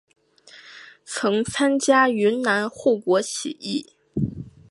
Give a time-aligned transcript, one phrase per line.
[1.05, 3.93] 曾参加云南护国起义。